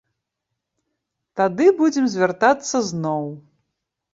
[1.41, 3.23] Тады будзем звяртацца зноў.